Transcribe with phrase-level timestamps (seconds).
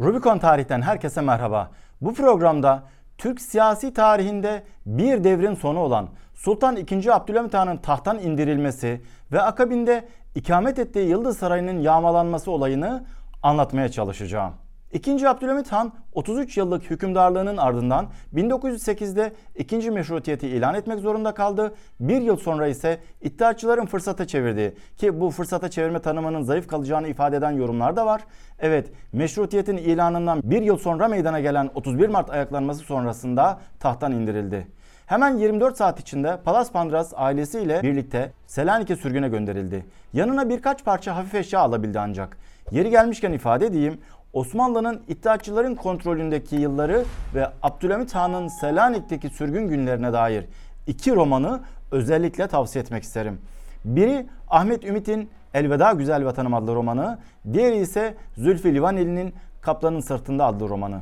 [0.00, 1.70] Rubicon Tarih'ten herkese merhaba.
[2.00, 2.82] Bu programda
[3.18, 7.10] Türk siyasi tarihinde bir devrin sonu olan Sultan II.
[7.10, 13.04] Abdülhamit Han'ın tahttan indirilmesi ve akabinde ikamet ettiği Yıldız Sarayı'nın yağmalanması olayını
[13.42, 14.52] anlatmaya çalışacağım.
[14.92, 21.74] İkinci Abdülhamit Han 33 yıllık hükümdarlığının ardından 1908'de ikinci meşrutiyeti ilan etmek zorunda kaldı.
[22.00, 27.36] Bir yıl sonra ise iddiaçıların fırsata çevirdiği ki bu fırsata çevirme tanımının zayıf kalacağını ifade
[27.36, 28.24] eden yorumlar da var.
[28.58, 34.66] Evet meşrutiyetin ilanından bir yıl sonra meydana gelen 31 Mart ayaklanması sonrasında tahttan indirildi.
[35.06, 39.86] Hemen 24 saat içinde Palas Pandras ailesiyle birlikte Selanik'e sürgüne gönderildi.
[40.12, 42.38] Yanına birkaç parça hafif eşya alabildi ancak.
[42.70, 44.00] Yeri gelmişken ifade edeyim,
[44.36, 47.04] Osmanlı'nın iddiaçıların kontrolündeki yılları
[47.34, 50.44] ve Abdülhamit Han'ın Selanik'teki sürgün günlerine dair
[50.86, 53.40] iki romanı özellikle tavsiye etmek isterim.
[53.84, 57.18] Biri Ahmet Ümit'in Elveda Güzel Vatanım adlı romanı,
[57.52, 61.00] diğeri ise Zülfü Livaneli'nin Kaplanın Sırtında adlı romanı.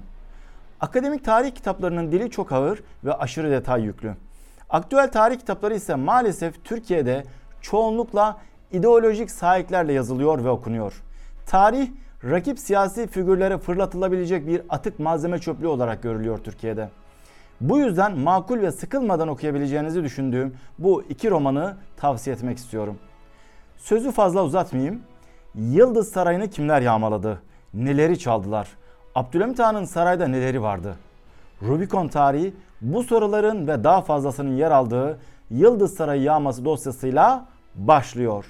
[0.81, 4.15] Akademik tarih kitaplarının dili çok ağır ve aşırı detay yüklü.
[4.71, 7.25] Aktüel tarih kitapları ise maalesef Türkiye'de
[7.61, 8.37] çoğunlukla
[8.73, 11.03] ideolojik sahiplerle yazılıyor ve okunuyor.
[11.47, 11.89] Tarih
[12.31, 16.89] rakip siyasi figürlere fırlatılabilecek bir atık malzeme çöplüğü olarak görülüyor Türkiye'de.
[17.61, 22.99] Bu yüzden makul ve sıkılmadan okuyabileceğinizi düşündüğüm bu iki romanı tavsiye etmek istiyorum.
[23.77, 25.01] Sözü fazla uzatmayayım.
[25.55, 27.43] Yıldız Sarayı'nı kimler yağmaladı?
[27.75, 28.69] Neleri çaldılar?
[29.15, 30.97] Abdülhamit Han'ın sarayda neleri vardı?
[31.63, 35.19] Rubicon tarihi bu soruların ve daha fazlasının yer aldığı
[35.51, 38.45] Yıldız Sarayı yağması dosyasıyla başlıyor.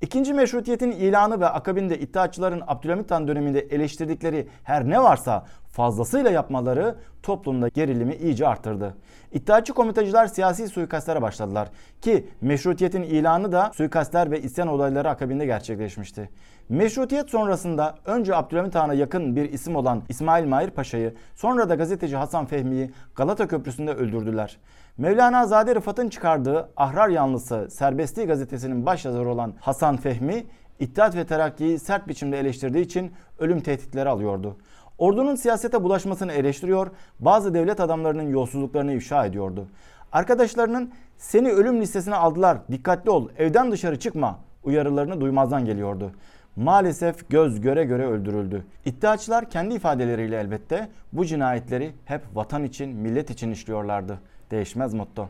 [0.00, 6.94] İkinci meşrutiyetin ilanı ve akabinde iddiaçıların Abdülhamit Han döneminde eleştirdikleri her ne varsa fazlasıyla yapmaları
[7.22, 8.94] toplumda gerilimi iyice arttırdı.
[9.32, 11.68] İddiaçı komitacılar siyasi suikastlara başladılar
[12.02, 16.30] ki meşrutiyetin ilanı da suikastler ve isyan olayları akabinde gerçekleşmişti.
[16.68, 22.16] Meşrutiyet sonrasında önce Abdülhamit Han'a yakın bir isim olan İsmail Mahir Paşa'yı sonra da gazeteci
[22.16, 24.58] Hasan Fehmi'yi Galata Köprüsü'nde öldürdüler.
[24.98, 30.46] Mevlana Zade Rıfat'ın çıkardığı Ahrar Yanlısı Serbestliği gazetesinin başyazarı olan Hasan Fehmi,
[30.80, 34.56] İttihat ve Terakki'yi sert biçimde eleştirdiği için ölüm tehditleri alıyordu.
[34.98, 36.90] Ordunun siyasete bulaşmasını eleştiriyor,
[37.20, 39.66] bazı devlet adamlarının yolsuzluklarını ifşa ediyordu.
[40.12, 46.12] Arkadaşlarının seni ölüm listesine aldılar, dikkatli ol, evden dışarı çıkma uyarılarını duymazdan geliyordu.
[46.56, 48.64] Maalesef göz göre göre öldürüldü.
[48.84, 54.18] İddiaçılar kendi ifadeleriyle elbette bu cinayetleri hep vatan için, millet için işliyorlardı.
[54.50, 55.28] Değişmez motto.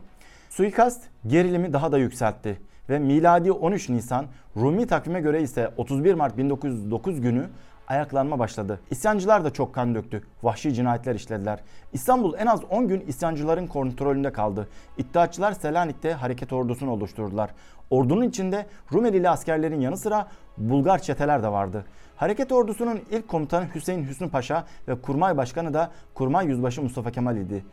[0.49, 6.37] Suikast gerilimi daha da yükseltti ve miladi 13 Nisan Rumi takvime göre ise 31 Mart
[6.37, 7.47] 1909 günü
[7.87, 8.79] ayaklanma başladı.
[8.91, 10.23] İsyancılar da çok kan döktü.
[10.43, 11.59] Vahşi cinayetler işlediler.
[11.93, 14.67] İstanbul en az 10 gün isyancıların kontrolünde kaldı.
[14.97, 17.49] İddiaçılar Selanik'te hareket ordusunu oluşturdular.
[17.89, 20.27] Ordunun içinde Rumelili askerlerin yanı sıra
[20.57, 21.85] Bulgar çeteler de vardı.
[22.15, 27.37] Hareket ordusunun ilk komutanı Hüseyin Hüsnü Paşa ve kurmay başkanı da Kurmay Yüzbaşı Mustafa Kemal
[27.37, 27.65] idi.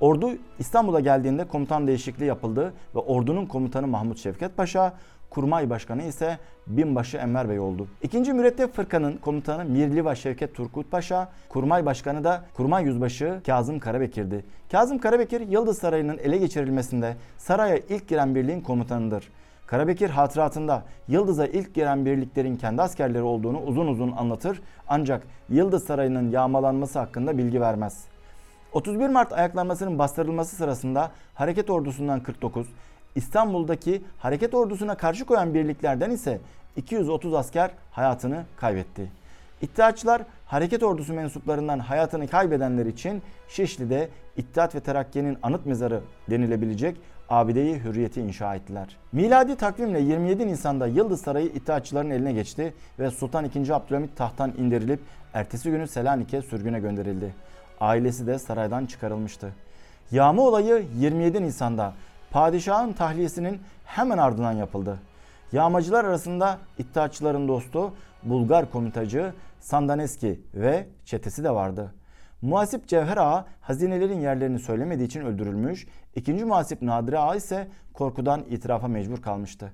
[0.00, 4.94] Ordu İstanbul'a geldiğinde komutan değişikliği yapıldı ve ordunun komutanı Mahmut Şevket Paşa,
[5.32, 7.86] kurmay başkanı ise binbaşı Enver Bey oldu.
[8.02, 14.44] İkinci mürettep fırkanın komutanı Mirliva Şevket Turgut Paşa, kurmay başkanı da kurmay yüzbaşı Kazım Karabekir'di.
[14.72, 19.28] Kazım Karabekir Yıldız Sarayı'nın ele geçirilmesinde saraya ilk giren birliğin komutanıdır.
[19.66, 26.30] Karabekir hatıratında Yıldız'a ilk giren birliklerin kendi askerleri olduğunu uzun uzun anlatır ancak Yıldız Sarayı'nın
[26.30, 28.04] yağmalanması hakkında bilgi vermez.
[28.72, 32.66] 31 Mart ayaklanmasının bastırılması sırasında hareket ordusundan 49,
[33.14, 36.40] İstanbul'daki hareket ordusuna karşı koyan birliklerden ise
[36.76, 39.08] 230 asker hayatını kaybetti.
[39.62, 46.00] İttihatçılar hareket ordusu mensuplarından hayatını kaybedenler için Şişli'de İttihat ve Terakki'nin anıt mezarı
[46.30, 46.96] denilebilecek
[47.28, 48.96] abideyi hürriyeti inşa ettiler.
[49.12, 53.72] Miladi takvimle 27 Nisan'da Yıldız Sarayı İttihatçıların eline geçti ve Sultan II.
[53.72, 55.00] Abdülhamit tahttan indirilip
[55.34, 57.34] ertesi günü Selanik'e sürgüne gönderildi.
[57.80, 59.52] Ailesi de saraydan çıkarılmıştı.
[60.10, 61.92] Yağma olayı 27 Nisan'da
[62.32, 64.98] padişahın tahliyesinin hemen ardından yapıldı.
[65.52, 71.94] Yağmacılar arasında iddiaçıların dostu Bulgar komitacı Sandaneski ve çetesi de vardı.
[72.42, 78.88] Muhasip Cevher Ağa hazinelerin yerlerini söylemediği için öldürülmüş, ikinci muhasip Nadire Ağa ise korkudan itirafa
[78.88, 79.72] mecbur kalmıştı.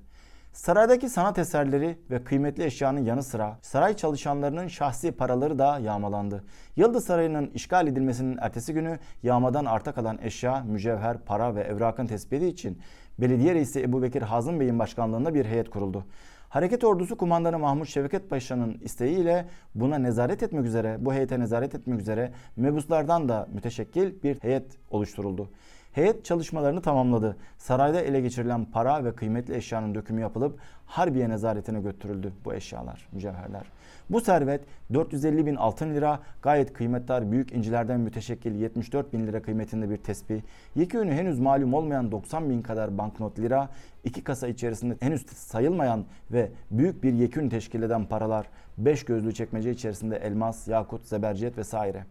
[0.58, 6.44] Saraydaki sanat eserleri ve kıymetli eşyanın yanı sıra saray çalışanlarının şahsi paraları da yağmalandı.
[6.76, 12.46] Yıldız Sarayı'nın işgal edilmesinin ertesi günü yağmadan arta kalan eşya, mücevher, para ve evrakın tespiti
[12.46, 12.78] için
[13.19, 16.05] belediye reisi Ebu Bekir Hazım Bey'in başkanlığında bir heyet kuruldu.
[16.49, 22.00] Hareket ordusu kumandanı Mahmut Şevket Paşa'nın isteğiyle buna nezaret etmek üzere, bu heyete nezaret etmek
[22.00, 25.50] üzere mebuslardan da müteşekkil bir heyet oluşturuldu.
[25.93, 27.37] Heyet çalışmalarını tamamladı.
[27.58, 30.58] Sarayda ele geçirilen para ve kıymetli eşyanın dökümü yapılıp
[30.88, 33.62] Harbiye nezaretine götürüldü bu eşyalar, mücevherler.
[34.11, 34.61] Bu servet
[34.94, 40.40] 450 bin altın lira, gayet kıymetli büyük incilerden müteşekkil 74 bin lira kıymetinde bir tespih,
[40.75, 43.69] yekûnü henüz malum olmayan 90 bin kadar banknot lira,
[44.05, 48.46] iki kasa içerisinde henüz sayılmayan ve büyük bir yekün teşkil eden paralar,
[48.79, 52.05] beş gözlü çekmece içerisinde elmas, yakut, zebercet vesaire.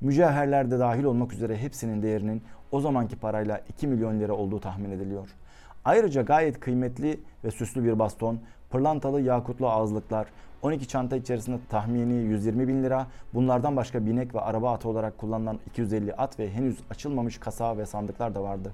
[0.00, 4.90] Mücevherler de dahil olmak üzere hepsinin değerinin o zamanki parayla 2 milyon lira olduğu tahmin
[4.90, 5.28] ediliyor.
[5.84, 8.38] Ayrıca gayet kıymetli ve süslü bir baston,
[8.70, 10.26] pırlantalı yakutlu ağızlıklar,
[10.62, 15.58] 12 çanta içerisinde tahmini 120 bin lira, bunlardan başka binek ve araba atı olarak kullanılan
[15.66, 18.72] 250 at ve henüz açılmamış kasa ve sandıklar da vardı.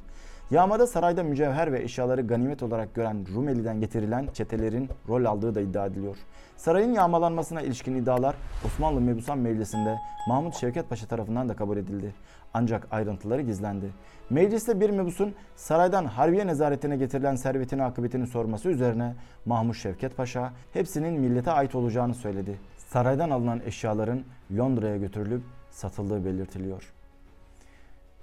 [0.50, 5.86] Yağmada sarayda mücevher ve eşyaları ganimet olarak gören Rumeli'den getirilen çetelerin rol aldığı da iddia
[5.86, 6.16] ediliyor.
[6.56, 8.34] Sarayın yağmalanmasına ilişkin iddialar
[8.66, 9.98] Osmanlı Mebusan Meclisi'nde
[10.28, 12.14] Mahmut Şevket Paşa tarafından da kabul edildi.
[12.54, 13.90] Ancak ayrıntıları gizlendi.
[14.30, 19.14] Mecliste bir mebusun saraydan Harbiye nezaretine getirilen servetini akıbetini sorması üzerine
[19.44, 22.58] Mahmut Şevket Paşa hepsinin millete ait olacağını söyledi.
[22.78, 24.22] Saraydan alınan eşyaların
[24.56, 26.95] Londra'ya götürülüp satıldığı belirtiliyor.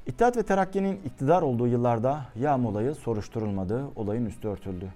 [0.07, 4.87] İttihat ve Terakki'nin iktidar olduğu yıllarda yağma olayı soruşturulmadı, olayın üstü örtüldü.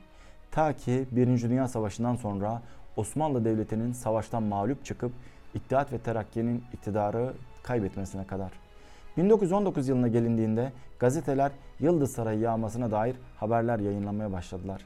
[0.51, 1.41] Ta ki 1.
[1.41, 2.61] Dünya Savaşı'ndan sonra
[2.97, 5.11] Osmanlı Devleti'nin savaştan mağlup çıkıp
[5.53, 7.33] İttihat ve Terakki'nin iktidarı
[7.63, 8.51] kaybetmesine kadar.
[9.17, 14.81] 1919 yılına gelindiğinde gazeteler Yıldız Sarayı yağmasına dair haberler yayınlamaya başladılar.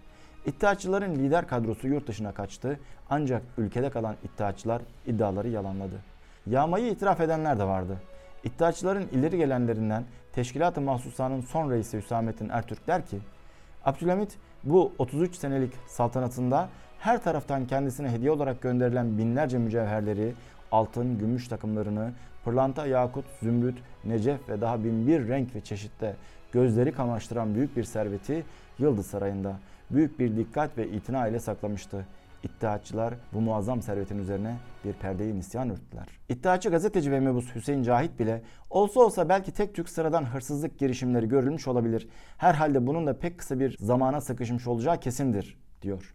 [0.46, 2.80] İttihatçıların lider kadrosu yurt dışına kaçtı
[3.10, 5.96] ancak ülkede kalan iddiaçılar iddiaları yalanladı.
[6.48, 7.98] Yağmayı itiraf edenler de vardı.
[8.44, 10.04] İddiaçıların ileri gelenlerinden
[10.34, 13.18] Teşkilat-ı Mahsusa'nın son reisi Hüsamettin Ertürk der ki,
[13.86, 20.34] Abdülhamit bu 33 senelik saltanatında her taraftan kendisine hediye olarak gönderilen binlerce mücevherleri,
[20.72, 22.12] altın, gümüş takımlarını,
[22.46, 26.16] pırlanta, yakut, zümrüt, necef ve daha bin bir renk ve çeşitte
[26.52, 28.46] gözleri kamaştıran büyük bir serveti
[28.80, 29.60] Yıldız Sarayı'nda
[29.92, 32.06] büyük bir dikkat ve itina ile saklamıştı.
[32.44, 36.08] İttihatçılar bu muazzam servetin üzerine bir perdeyi nisyan örttüler.
[36.30, 41.28] İttihatçı gazeteci ve mebus Hüseyin Cahit bile olsa olsa belki tek tük sıradan hırsızlık girişimleri
[41.28, 42.08] görülmüş olabilir.
[42.38, 46.14] Herhalde bunun da pek kısa bir zamana sıkışmış olacağı kesindir diyor.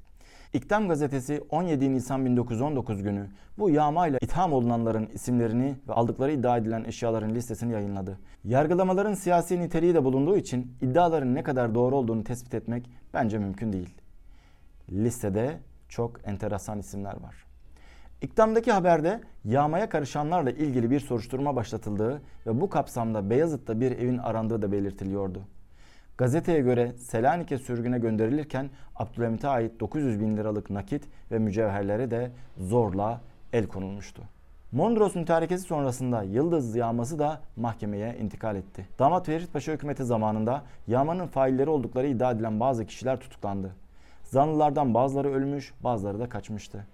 [0.52, 3.26] İktam gazetesi 17 Nisan 1919 günü
[3.58, 8.18] bu yağmayla itham olunanların isimlerini ve aldıkları iddia edilen eşyaların listesini yayınladı.
[8.44, 13.72] Yargılamaların siyasi niteliği de bulunduğu için iddiaların ne kadar doğru olduğunu tespit etmek bence mümkün
[13.72, 13.94] değil.
[14.92, 15.58] Listede
[15.96, 17.46] çok enteresan isimler var.
[18.22, 24.62] İktamdaki haberde yağmaya karışanlarla ilgili bir soruşturma başlatıldığı ve bu kapsamda Beyazıt'ta bir evin arandığı
[24.62, 25.42] da belirtiliyordu.
[26.18, 33.20] Gazeteye göre Selanik'e sürgüne gönderilirken Abdülhamit'e ait 900 bin liralık nakit ve mücevherlere de zorla
[33.52, 34.22] el konulmuştu.
[34.72, 38.86] Mondros mütarekesi sonrasında Yıldız yağması da mahkemeye intikal etti.
[38.98, 43.85] Damat Ferit Paşa hükümeti zamanında yağmanın failleri oldukları iddia edilen bazı kişiler tutuklandı.
[44.26, 46.86] Zanlılardan bazıları ölmüş, bazıları da kaçmıştı.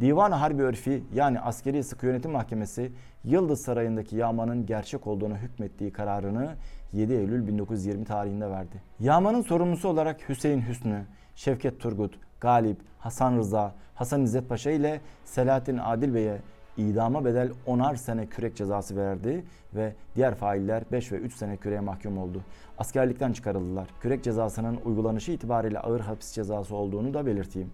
[0.00, 2.92] Divan-ı Harbi Örfi yani Askeri Sıkı Yönetim Mahkemesi
[3.24, 6.54] Yıldız Sarayı'ndaki yağmanın gerçek olduğunu hükmettiği kararını
[6.92, 8.82] 7 Eylül 1920 tarihinde verdi.
[9.00, 15.78] Yağmanın sorumlusu olarak Hüseyin Hüsnü, Şevket Turgut, Galip, Hasan Rıza, Hasan İzzet Paşa ile Selahattin
[15.78, 16.38] Adil Bey'e
[16.76, 21.80] idama bedel 10'ar sene kürek cezası verdi ve diğer failler 5 ve 3 sene küreğe
[21.80, 22.40] mahkum oldu.
[22.78, 23.88] Askerlikten çıkarıldılar.
[24.00, 27.70] Kürek cezasının uygulanışı itibariyle ağır hapis cezası olduğunu da belirteyim.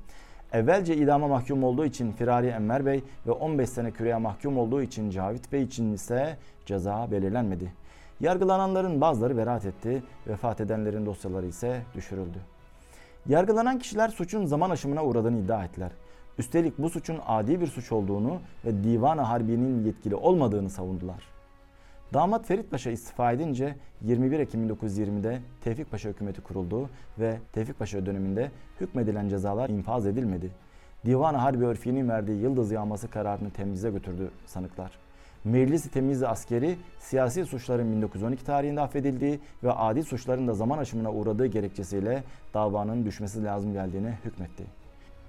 [0.52, 5.10] Evvelce idama mahkum olduğu için Firari Enver Bey ve 15 sene küreğe mahkum olduğu için
[5.10, 7.72] Cavit Bey için ise ceza belirlenmedi.
[8.20, 12.38] Yargılananların bazıları beraat etti, vefat edenlerin dosyaları ise düşürüldü.
[13.26, 15.90] Yargılanan kişiler suçun zaman aşımına uğradığını iddia ettiler.
[16.38, 21.24] Üstelik bu suçun adi bir suç olduğunu ve Divan-ı Harbiye'nin yetkili olmadığını savundular.
[22.14, 28.06] Damat Ferit Paşa istifa edince 21 Ekim 1920'de Tevfik Paşa hükümeti kuruldu ve Tevfik Paşa
[28.06, 30.50] döneminde hükmedilen cezalar infaz edilmedi.
[31.06, 34.92] Divan-ı Harbi Örfi'nin verdiği yıldız yağması kararını temyize götürdü sanıklar.
[35.44, 41.46] Meclis-i Temiz Askeri siyasi suçların 1912 tarihinde affedildiği ve adi suçların da zaman aşımına uğradığı
[41.46, 44.77] gerekçesiyle davanın düşmesi lazım geldiğine hükmetti.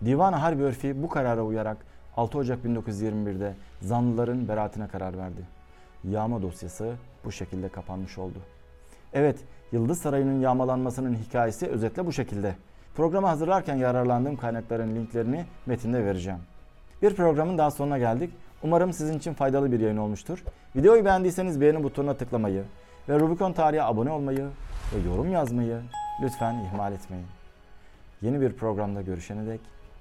[0.06, 1.78] Divan-ı Harbi Örfi bu karara uyarak
[2.18, 5.42] 6 Ocak 1921'de zanlıların beraatine karar verdi.
[6.04, 6.94] Yağma dosyası
[7.26, 8.40] bu şekilde kapanmış oldu.
[9.14, 9.40] Evet,
[9.72, 12.56] Yıldız Sarayı'nın yağmalanmasının hikayesi özetle bu şekilde.
[12.96, 16.40] Programı hazırlarken yararlandığım kaynakların linklerini metinde vereceğim.
[17.02, 18.34] Bir programın daha sonuna geldik.
[18.64, 20.44] Umarım sizin için faydalı bir yayın olmuştur.
[20.76, 22.64] Videoyu beğendiyseniz beğeni butonuna tıklamayı
[23.10, 24.48] ve Rubicon Tarihe abone olmayı
[24.96, 25.82] ve yorum yazmayı
[26.24, 27.28] lütfen ihmal etmeyin.
[28.22, 29.60] Yeni bir programda görüşene dek